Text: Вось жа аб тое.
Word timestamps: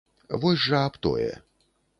Вось 0.45 0.63
жа 0.71 0.81
аб 0.87 0.97
тое. 1.05 1.31